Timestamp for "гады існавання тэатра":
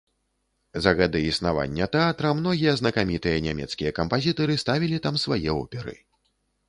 0.99-2.31